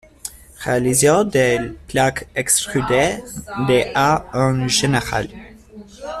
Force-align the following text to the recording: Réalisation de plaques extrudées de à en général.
Réalisation 0.57 1.25
de 1.25 1.77
plaques 1.87 2.25
extrudées 2.35 3.19
de 3.69 3.91
à 3.95 4.25
en 4.33 4.67
général. 4.67 5.27